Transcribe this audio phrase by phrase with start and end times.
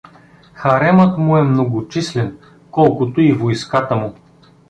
[0.53, 2.37] Харемът му е многочислен,
[2.71, 4.13] колкото и войската му.